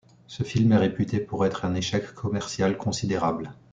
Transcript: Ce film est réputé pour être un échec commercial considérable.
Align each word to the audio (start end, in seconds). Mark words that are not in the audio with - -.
Ce 0.25 0.41
film 0.41 0.71
est 0.71 0.77
réputé 0.77 1.19
pour 1.19 1.45
être 1.45 1.63
un 1.63 1.75
échec 1.75 2.11
commercial 2.15 2.75
considérable. 2.75 3.53